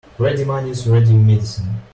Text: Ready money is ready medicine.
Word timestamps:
Ready 0.17 0.43
money 0.43 0.71
is 0.71 0.87
ready 0.87 1.13
medicine. 1.13 1.79